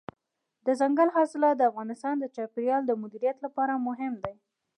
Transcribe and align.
دځنګل 0.65 1.09
حاصلات 1.15 1.55
د 1.57 1.61
افغانستان 1.71 2.15
د 2.19 2.25
چاپیریال 2.35 2.81
د 2.85 2.91
مدیریت 3.01 3.37
لپاره 3.45 3.83
مهم 3.87 4.13
دي. 4.23 4.35